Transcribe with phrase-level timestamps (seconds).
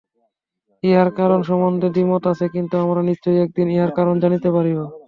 [0.83, 4.79] ইহার কারণ সম্বন্ধে দ্বিমত আছে, কিন্তু আমরা নিশ্চয়ই একদিন ইহার কারণ জানিতে পারিব।